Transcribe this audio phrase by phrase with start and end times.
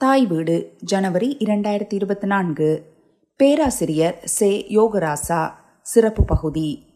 [0.00, 2.82] தாய் வீடு ஜனவரி இரண்டாயிரத்தி இருபத்தி நான்கு
[3.36, 4.66] பேராசிரியர் சே.
[4.70, 5.50] யோகராசா
[5.82, 6.86] சிறப்பு பகுதி.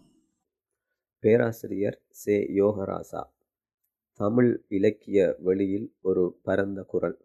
[1.19, 2.47] பேராசிரியர் சே.
[2.57, 3.23] யோகராசா.
[4.13, 7.19] தமிழ் இலக்கிய வெளியில் ஒரு பரந்த குரல்.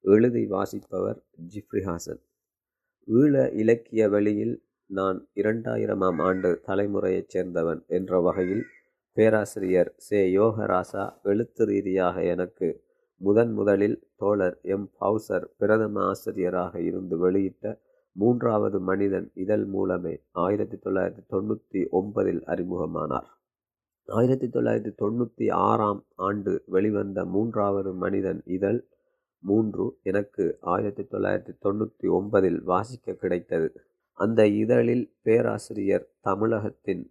[0.00, 2.20] எழுதி வாசிப்பவர் ஜிப்ரிஹாசன்
[3.06, 8.64] ஈழ இலக்கிய வெளியில் நான் இரண்டாயிரமாம் ஆண்டு தலைமுறையைச் சேர்ந்தவன் என்ற வகையில்
[9.12, 10.36] பேராசிரியர் சே.
[10.36, 12.86] யோகராசா எழுத்து ரீதியாக எனக்கு
[13.20, 14.90] முதன் முதலில் தோழர் எம்.
[15.00, 17.80] ஹவுசர் பிரதம ஆசிரியராக இருந்து வெளியிட்ட
[18.12, 23.28] மூன்றாவது மனிதன் இதழ் மூலமே ஆயிரத்தி தொள்ளாயிரத்தி தொண்ணூற்றி ஒன்பதில் அறிமுகமானார்.
[24.06, 28.80] ஆயிரத்தி தொள்ளாயிரத்தி தொண்ணூற்றி ஆறாம் ஆண்டு வெளிவந்த மூன்றாவது மனிதன் இதழ்
[29.38, 33.68] மூன்று எனக்கு ஆயிரத்தி தொள்ளாயிரத்தி தொண்ணூற்றி ஒன்பதில் வாசிக்க கிடைத்தது.
[34.12, 37.04] அந்த இதழில் பேராசிரியர் தமிழகத்தின்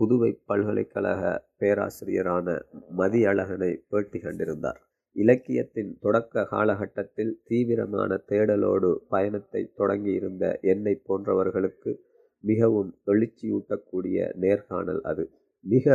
[0.00, 1.22] புதுவை பல்கலைக்கழக
[1.60, 2.48] பேராசிரியரான
[2.96, 4.80] மதியழகனை பேட்டி கண்டிருந்தார்.
[5.18, 11.92] இலக்கியத்தின் தொடக்க காலகட்டத்தில் தீவிரமான தேடலோடு பயணத்தை தொடங்கியிருந்த என்னை போன்றவர்களுக்கு
[12.44, 15.24] மிகவும் எழுச்சியூட்டக்கூடிய நேர்காணல் அது.
[15.64, 15.86] மிக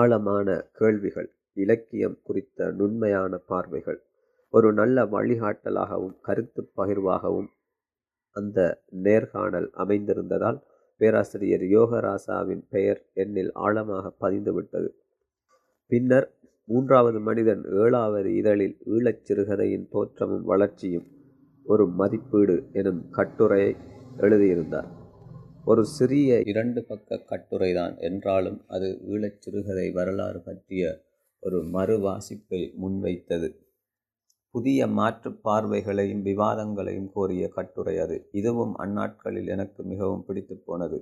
[0.00, 4.00] ஆழமான கேள்விகள் இலக்கியம் குறித்த நுண்மையான பார்வைகள்
[4.54, 7.50] ஒரு நல்ல வழிகாட்டலாகவும் கருத்து பகிர்வாகவும்
[8.36, 8.58] அந்த
[9.06, 10.58] நேர்காணல் அமைந்திருந்ததால்
[11.00, 14.90] பேராசிரியர் யோகராசாவின் பெயர் என்னில் ஆழமாக பதிந்துவிட்டது.
[15.90, 16.28] பின்னர்
[16.68, 21.06] மூன்றாவது மனிதன் ஏழாவது இதழில் ஈழச் சிறுகதையின் தோற்றமும் வளர்ச்சியும்
[21.64, 23.76] ஒரு மதிப்பீடு எனும் கட்டுரையை
[24.18, 24.88] எழுதியிருந்தார்.
[25.64, 27.98] ஒரு சிறிய இரண்டு பக்க கட்டுரைதான்.
[27.98, 30.84] என்றாலும் அது ஈழச் சிறுகதை வரலாறு பற்றிய
[31.40, 33.48] ஒரு மறு வாசிப்பை முன்வைத்தது.
[34.50, 38.28] புதிய மாற்று பார்வைகளையும் விவாதங்களையும் கோரிய கட்டுரை அது.
[38.32, 40.98] இதுவும் அந்நாட்களில் எனக்கு மிகவும் பிடித்து போனது.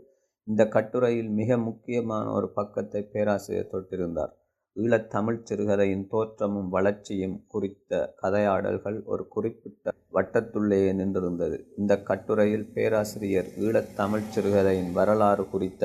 [0.47, 4.33] இந்த கட்டுரையில் மிக முக்கியமான ஒரு பக்கத்தை பேராசிரியர் தொட்டிருந்தார்.
[4.77, 11.57] ஈழத்தமிழ்ச் சிறுகதையின் தோற்றமும் வளர்ச்சியும் குறித்த கதையாடல்கள் ஒரு குறிப்பிட்ட வட்டத்துள்ளேயே நின்றிருந்தது.
[11.77, 15.85] இந்த கட்டுரையில் பேராசிரியர் ஈழத்தமிழ்ச் சிறுகதையின் வரலாறு குறித்த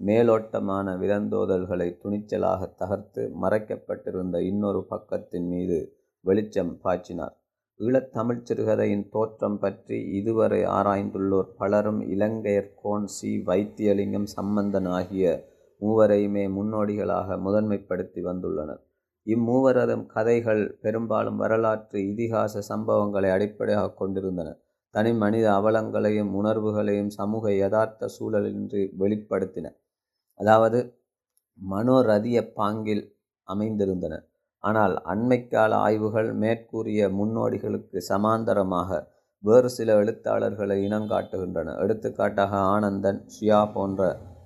[0.00, 5.78] மேலோட்டமான விதந்தோதல்களை துணிச்சலாக தகர்த்து மறைக்கப்பட்டிருந்த இன்னொரு பக்கத்தின் மீது
[6.24, 7.34] வெளிச்சம் பாய்ச்சினார்.
[7.80, 15.24] ஈழத்தமிழ்ச் சிறுகதையின் தோற்றம் பற்றி இதுவரை ஆராய்ந்துள்ளோர் பலரும் இலங்கையர் கோன் சி வைத்தியலிங்கம் சம்பந்தன் ஆகிய
[15.80, 18.82] மூவரையுமே முன்னோடிகளாக முதன்மைப்படுத்தி வந்துள்ளனர்.
[19.26, 24.48] இம்மூவரதும் கதைகள் பெரும்பாலும் வரலாற்று இதிகாச சம்பவங்களை அடிப்படையாக கொண்டிருந்தன.
[24.90, 29.66] தனி மனித அவலங்களையும் உணர்வுகளையும் சமூக யதார்த்த சூழலின்றி வெளிப்படுத்தின.
[30.40, 30.78] அதாவது
[31.58, 33.04] மனோரதிய பாங்கில்
[33.48, 34.14] அமைந்திருந்தன.
[34.58, 39.00] ஆனால் அண்மைக்கால ஆய்வுகள் மேற்கூறிய முன்னோடிகளுக்கு சமாந்தரமாக
[39.44, 41.74] வேறு சில எழுத்தாளர்களை இனங்காட்டுகின்றன.
[41.82, 44.02] எடுத்துக்காட்டாக ஆனந்தன் ஷியா போன்ற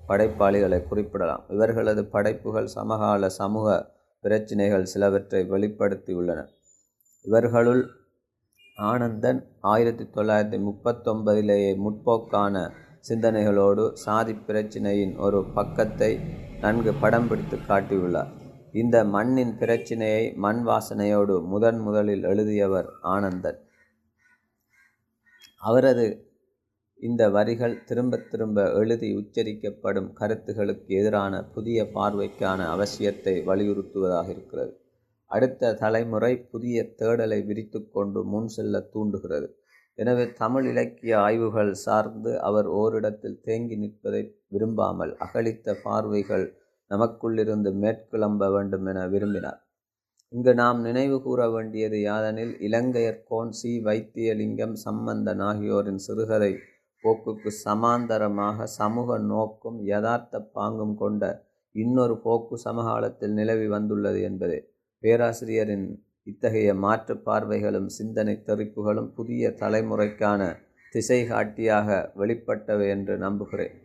[0.09, 1.43] படைப்பாளிகளை குறிப்பிடலாம்.
[1.49, 6.47] இவர்களது படைப்புகள் சமகால சமூக பிரச்சினைகள் சிலவற்றை வெளிப்படுத்தியுள்ளன.
[7.23, 7.89] இவர்களுள்
[8.75, 12.71] ஆனந்தன் ஆயிரத்தி தொள்ளாயிரத்தி முப்பத்தொன்பதிலேயே முற்போக்கான
[13.09, 16.19] சிந்தனைகளோடு சாதி பிரச்சினையின் ஒரு பக்கத்தை
[16.61, 18.31] நன்கு படம் பிடித்து காட்டியுள்ளார்.
[18.71, 23.59] இந்த மண்ணின் பிரச்சினையை மண் வாசனையோடு முதன் முதலில் எழுதியவர் ஆனந்தன்.
[25.59, 26.28] அவரது
[26.99, 34.73] இந்த வரிகள் திரும்ப திரும்ப எழுதி உச்சரிக்கப்படும் கருத்துகளுக்கு எதிரான புதிய பார்வைக்கான அவசியத்தை வலியுறுத்துவதாக இருக்கிறது.
[35.31, 39.47] அடுத்த தலைமுறை புதிய தேடலை விரித்து கொண்டு முன் செல்ல தூண்டுகிறது.
[39.97, 46.45] எனவே தமிழ் இலக்கிய ஆய்வுகள் சார்ந்து அவர் ஓரிடத்தில் தேங்கி நிற்பதை விரும்பாமல் அகழித்த பார்வைகள்
[46.91, 49.59] நமக்குள்ளிருந்து மேற்கிளம்ப வேண்டும் என விரும்பினார்.
[50.33, 56.51] இங்கு நாம் நினைவு கூற வேண்டியது யாதெனில் இலங்கையர் கோன் சி வைத்தியலிங்கம் சம்பந்தன் ஆகியோரின் சிறுகதை
[57.03, 61.23] போக்குக்கு சமாந்தரமாக சமூக நோக்கும் யதார்த்த பாங்கும் கொண்ட
[61.75, 64.59] இன்னொரு போக்கு சமகாலத்தில் நிலவி வந்துள்ளது என்பதே.
[65.03, 65.87] பேராசிரியரின்
[66.23, 70.41] இத்தகைய மாற்று பார்வைகளும் சிந்தனை தெரிப்புகளும் புதிய தலைமுறைக்கான
[70.91, 73.75] திசை காட்டியாக வெளிப்பட்டவை என்று நம்புகிறேன்.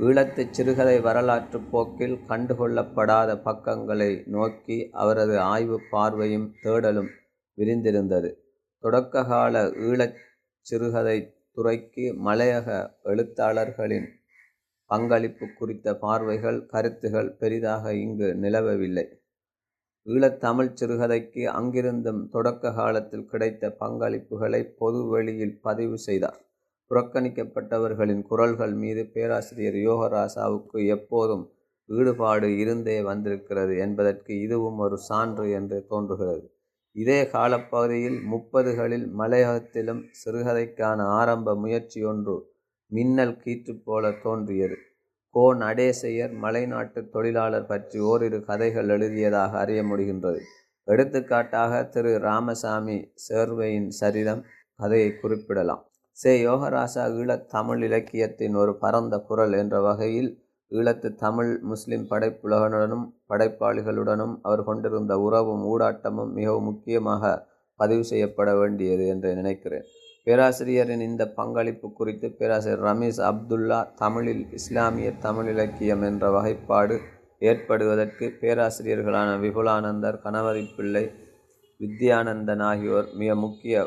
[0.00, 7.10] ஈழத்து சிறுகதை வரலாற்று போக்கில் கண்டுகொள்ளப்படாத பக்கங்களை நோக்கி அவரது ஆய்வு பார்வையும் தேடலும்
[7.58, 8.30] விரிந்திருந்தது.
[8.82, 9.54] தொடக்ககால
[9.88, 10.20] ஈழச்
[10.66, 11.18] சிறுகதை
[11.56, 12.68] துறைக்கு மலையக
[13.02, 14.06] எழுத்தாளர்களின்
[14.90, 19.04] பங்களிப்பு குறித்த பார்வைகள் கருத்துகள் பெரிதாக இங்கு நிலவவில்லை.
[20.06, 26.40] ஈழத்தமிழ் சிறுகதைக்கு அங்கிருந்தும் தொடக்க காலத்தில் கிடைத்த பங்களிப்புகளை பொது வெளியில் பதிவு செய்தார்.
[26.90, 31.44] புறக்கணிக்கப்பட்டவர்களின் குரல்கள் மீது பேராசிரியர் யோகராசாவுக்கு எப்போதும்
[31.88, 36.44] ஈடுபாடு இருந்தே வந்திருக்கிறது என்பதற்கு இதுவும் ஒரு சான்று என்று தோன்றுகிறது.
[36.92, 42.40] இதே காலப்பகுதியில் முப்பதுகளில் மலையகத்திலும் சிறுகதைக்கான ஆரம்ப முயற்சியொன்று
[42.86, 44.76] மின்னல் கீற்று போல தோன்றியது.
[45.28, 45.54] கோ.
[45.54, 50.40] நடேசையர் மலைநாட்டு தொழிலாளர் பற்றி ஓரிரு கதைகள் எழுதியதாக அறிய முடிகின்றது.
[50.84, 52.18] எடுத்துக்காட்டாக திரு.
[52.18, 54.42] ராமசாமி சேர்வையின் சரிதம்
[54.76, 55.90] கதையை குறிப்பிடலாம்.
[56.10, 56.46] சே.
[56.46, 60.41] யோகராசா ஈழத் தமிழ் இலக்கியத்தின் ஒரு பரந்த குரல் என்ற வகையில்
[60.76, 67.32] ஈழத்து தமிழ் முஸ்லிம் படைப்புலகனுடனும் படைப்பாளிகளுடனும் அவர் கொண்டிருந்த உறவும் ஊடாட்டமும் மிகவும் முக்கியமாக
[67.80, 69.86] பதிவு செய்யப்பட வேண்டியது என்று நினைக்கிறேன்.
[70.26, 76.96] பேராசிரியரின் இந்த பங்களிப்பு குறித்து பேராசிரியர் ரமீஸ் அப்துல்லா தமிழில் இஸ்லாமிய தமிழ் இலக்கியம் என்ற வகைப்பாடு
[77.38, 81.04] ஏற்படுவதற்கு பேராசிரியர்களான விபுலானந்தர் கணவரி பிள்ளை
[81.80, 83.84] வித்யானந்தன் ஆகியோர் மிக முக்கிய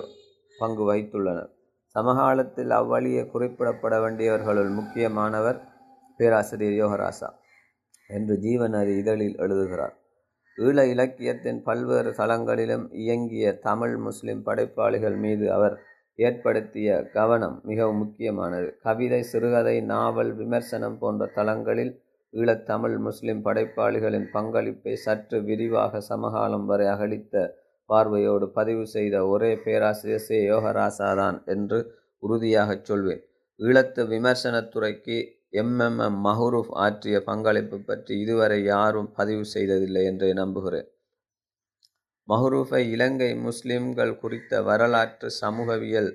[0.60, 1.52] பங்கு வகித்துள்ளனர்.
[1.96, 5.60] சமகாலத்தில் அவ்வழியே குறிப்பிடப்பட வேண்டியவர்களுள் முக்கியமானவர்
[6.18, 7.30] பேராசிரியர் யோகராசா
[8.10, 9.96] என்று ஜீவநதி இதழில் எழுதுகிறார்.
[10.58, 15.76] ஈழ இலக்கியத்தின் பல்வேறு தளங்களிலும் இயங்கிய தமிழ் முஸ்லிம் படைப்பாளிகள் மீது அவர்
[16.20, 18.68] ஏற்படுத்திய கவனம் மிகவும் முக்கியமானது.
[18.82, 21.94] கவிதை சிறுகதை நாவல் விமர்சனம் போன்ற தளங்களில்
[22.34, 27.36] ஈழத்தமிழ் முஸ்லிம் படைப்பாளிகளின் பங்களிப்பை சற்று விரிவாக சமகாலம் வரை அகழித்த
[27.90, 30.38] பார்வையோடு பதிவு செய்த ஒரே பேராசிரியர் சே.
[30.50, 31.80] யோகராசாதான் என்று
[32.24, 33.22] உறுதியாகச் சொல்வேன்.
[33.60, 35.18] ஈழத்து விமர்சனத்துறைக்கு
[35.62, 40.88] எம்எம்எம் மஹரூஃப் ஆற்றிய பங்களிப்பு பற்றி இதுவரை யாரும் பதிவு செய்ததில்லை என்றே நம்புகிறேன்.
[42.28, 46.12] மஹரூஃபை இலங்கை முஸ்லிம்கள் குறித்த வரலாற்று சமூகவியல்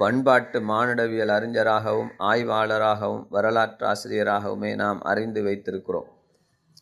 [0.00, 6.10] பண்பாட்டு மானுடவியல் அறிஞராகவும் ஆய்வாளராகவும் வரலாற்று ஆசிரியராகவுமே நாம் அறிந்து வைத்திருக்கிறோம்.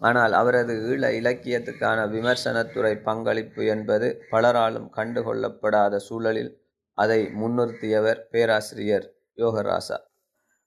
[0.01, 6.53] ஆனால் அவரது ஈழ இலக்கியத்துக்கான விமர்சனத்துறை பங்களிப்பு என்பது பலராலும் கண்டுகொள்ளப்படாத சூழலில்
[6.99, 9.07] அதை முன்னிறுத்தியவர் பேராசிரியர்
[9.39, 9.99] யோகராசா.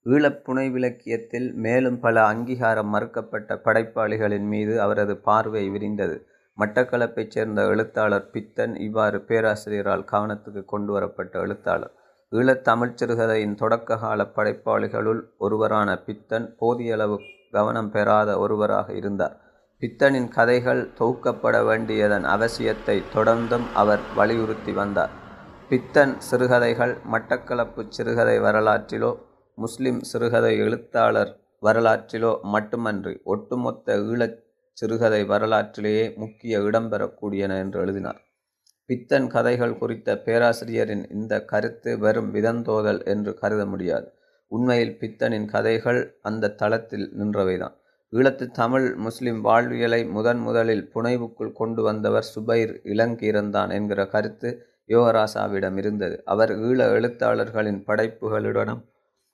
[0.06, 6.26] ஈழப்புனை புனைவிலக்கியத்தில் மேலும் பல அங்கீகாரம் மறுக்கப்பட்ட படைப்பாளிகளின் மீது அவரது பார்வை விரிந்தது.
[6.58, 11.92] மட்டக்களப்பைச் சேர்ந்த எழுத்தாளர் பித்தன் இவ்வாறு பேராசிரியரால் கவனத்துக்கு கொண்டு வரப்பட்ட எழுத்தாளர்.
[12.32, 17.18] ஈழத்தமிழ்ச் சிறுகதையின் தொடக்ககால படைப்பாளிகளுள் ஒருவரான பித்தன் போதியளவு
[17.52, 19.38] கவனம் பெறாத ஒருவராக இருந்தார்.
[19.82, 25.10] பித்தனின் கதைகள் தொகுக்கப்பட வேண்டியதன் அவசியத்தை தொடர்ந்தும் அவர் வலியுறுத்தி வந்தார்.
[25.70, 29.12] பித்தன் சிறுகதைகள் மட்டக்களப்பு சிறுகதை வரலாற்றிலோ
[29.62, 34.38] முஸ்லிம் சிறுகதை எழுத்தாளர் வரலாற்றிலோ மட்டுமன்றி ஒட்டுமொத்த ஈழச்
[34.78, 38.20] சிறுகதை வரலாற்றிலேயே முக்கிய இடம்பெறக்கூடியன என்று எழுதினார்.
[38.90, 44.08] பித்தன் கதைகள் குறித்த பேராசிரியரின் இந்த கருத்து வெறும் விதந்தோதல் என்று கருத முடியாது.
[44.52, 47.76] உண்மையில் பித்தனின் கதைகள் அந்த தளத்தில் நின்றவைதான்.
[48.14, 54.52] ஈழத்து தமிழ் முஸ்லிம் வாழ்வியலை முதன் முதலில் புனைவுக்குள் கொண்டு வந்தவர் சுபைர் இளங்கீரன்தான் என்கிற கருத்து
[54.90, 56.16] யோகராசாவிடம் இருந்தது.
[56.26, 58.82] அவர் ஈழ எழுத்தாளர்களின் படைப்புகளுடனும்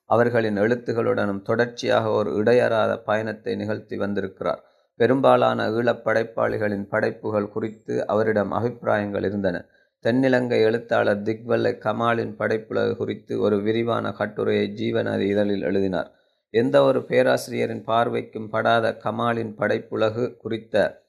[0.06, 4.62] அவர்களின் எழுத்துகளுடனும் தொடர்ச்சியாக ஒரு இடையறாத பயணத்தை நிகழ்த்தி வந்திருக்கிறார்.
[4.94, 9.64] பெரும்பாலான ஈழப் படைப்பாளிகளின் படைப்புகள் குறித்து அவரிடம் அபிப்பிராயங்கள் இருந்தன.
[10.04, 16.12] தென்னிலங்கை எழுத்தாளர் திக்வல்லை கமாலின் படைப்புலகு குறித்து ஒரு விரிவான கட்டுரையை ஜீவநதி இதழில் எழுதினார்.
[16.50, 21.04] எந்த ஒரு பேராசிரியரின் பார்வைக்கும் படாத கமாலின் படைப்புலகு குறித்த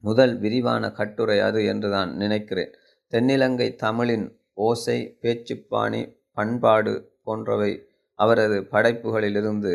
[0.00, 2.72] முதல் விரிவான கட்டுரை அது என்று நான் நினைக்கிறேன்.
[3.10, 7.87] தென்னிலங்கை தமிழின் ஓசை பேச்சுப்பாணி பண்பாடு போன்றவை
[8.18, 9.72] அவரது படைப்புகளிலிருந்து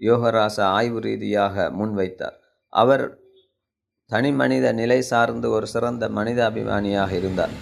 [0.00, 2.36] யோகராச ஆய்வு ரீதியாக முன்வைத்தார்.
[2.72, 3.04] அவர்
[4.10, 7.54] தனி மனித நிலை சார்ந்து ஒரு சிறந்த மனித அபிமானியாக இருந்தார்.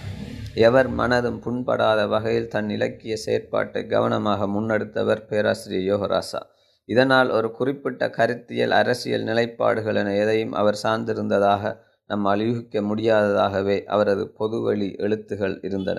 [0.66, 6.40] எவர் மனதும் புண்படாத வகையில் தன் இலக்கிய செயற்பாட்டை கவனமாக முன்னெடுத்தவர் பேராசிரியர் யோகராசா.
[6.88, 11.72] இதனால் ஒரு குறிப்பிட்ட கருத்தியல் அரசியல் நிலைப்பாடுகள் என எதையும் அவர் சார்ந்திருந்ததாக
[12.10, 15.98] நம்மால் யூகிக்க முடியாததாகவே அவரது பொதுவெளி எழுத்துகள் இருந்தன.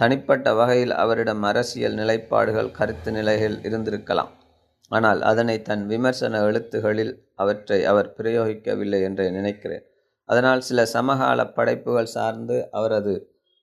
[0.00, 4.32] தனிப்பட்ட வகையில் அவரிடம் அரசியல் நிலைப்பாடுகள் கருத்து நிலைகள் இருந்திருக்கலாம்.
[4.88, 9.84] ஆனால் அதனை தன் விமர்சன எழுத்துகளில் அவற்றை அவர் பிரயோகிக்கவில்லை என்றே நினைக்கிறேன்.
[10.28, 13.14] அதனால் சில சமகால படைப்புகள் சார்ந்து அவரது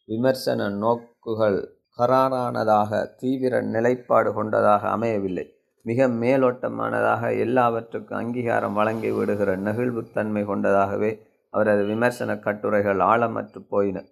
[0.05, 1.59] விமர்சன நோக்குகள்
[1.97, 5.45] கராரானதாக தீவிர நிலைப்பாடு கொண்டதாக அமையவில்லை.
[5.85, 11.11] மிக மேலோட்டமானதாக எல்லாவற்றுக்கும் அங்கீகாரம் வழங்கி விடுகிற நெகிழ்வுத்தன்மை கொண்டதாகவே
[11.53, 14.03] அவரது விமர்சன கட்டுரைகள் ஆழமற்று போயின.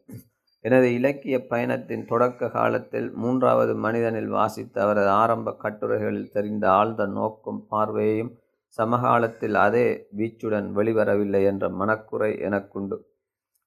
[0.66, 8.38] எனது இலக்கிய பயணத்தின் தொடக்க காலத்தில் மூன்றாவது மனிதனில் வாசித்த அவரது ஆரம்ப கட்டுரைகளில் தெரிந்த ஆழ்ந்த நோக்கும் பார்வையையும்
[8.68, 12.98] சமகாலத்தில் அதே வீச்சுடன் வெளிவரவில்லை என்ற மனக்குறை எனக்குண்டு.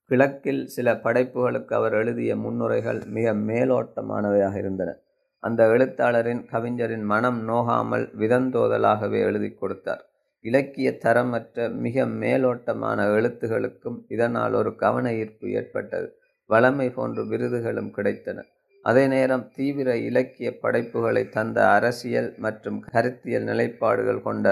[0.07, 4.91] கிழக்கில் சில படைப்புகளுக்கு அவர் எழுதிய முன்னுரைகள் மிக மேலோட்டமானவையாக இருந்தன.
[5.39, 10.03] அந்த எழுத்தாளரின் கவிஞரின் மனம் நோகாமல் விதந்தோதலாகவே எழுதி கொடுத்தார்.
[10.41, 16.09] இலக்கிய தரமற்ற மிக மேலோட்டமான எழுத்துகளுக்கும் இதனால் ஒரு கவன ஈர்ப்பு ஏற்பட்டது.
[16.53, 18.39] வளமை போன்ற விருதுகளும் கிடைத்தன.
[18.85, 24.47] அதே நேரம் தீவிர இலக்கிய படைப்புகளை தந்த அரசியல் மற்றும் கருத்தியல் நிலைப்பாடுகள் கொண்ட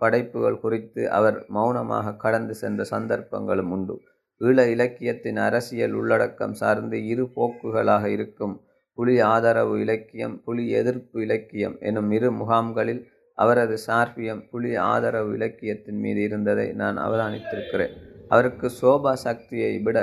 [0.00, 3.96] படைப்புகள் குறித்து அவர் மௌனமாக கடந்து சென்ற சந்தர்ப்பங்களும் உண்டு.
[4.40, 8.54] ஈழ இலக்கியத்தின் அரசியல் உள்ளடக்கம் சார்ந்து இரு போக்குகளாக இருக்கும்
[8.98, 13.02] புலி ஆதரவு இலக்கியம் புலி எதிர்ப்பு இலக்கியம் எனும் இரு முகாம்களில்
[13.38, 17.94] அவரது சார்பியம் புலி ஆதரவு இலக்கியத்தின் மீது இருந்ததை நான் அவதானித்திருக்கிறேன்.
[18.28, 19.98] அவருக்கு சோபா சக்தியை விட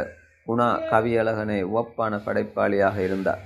[0.51, 3.41] குணா கவியழகனை உவப்பான படைப்பாளியாக இருந்தார்.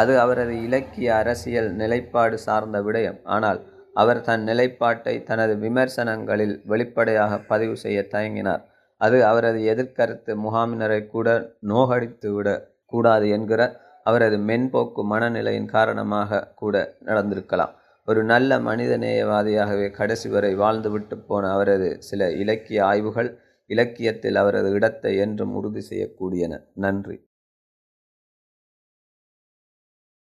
[0.00, 3.20] அது அவரது இலக்கிய அரசியல் நிலைப்பாடு சார்ந்த விடயம்.
[3.34, 3.60] ஆனால்
[3.94, 8.62] அவர் தன் நிலைப்பாட்டை தனது விமர்சனங்களில் வெளிப்படையாக பதிவு செய்ய தயங்கினார்.
[9.00, 11.28] அது அவரது எதிர்கருத்து முகாமினரை கூட
[11.72, 12.48] நோகடித்துவிட
[12.92, 13.62] கூடாது என்கிற
[14.06, 16.76] அவரது மென்போக்கு மனநிலையின் காரணமாக கூட
[17.08, 17.72] நடந்திருக்கலாம்.
[18.08, 23.30] ஒரு நல்ல மனிதநேயவாதியாகவே கடைசி வரை வாழ்ந்துவிட்டு போன அவரது சில இலக்கிய ஆய்வுகள்
[23.72, 26.62] இலக்கியத்தில் அவரது இடத்தை என்றும் உறுதி செய்யக்கூடியன.
[26.76, 27.16] நன்றி.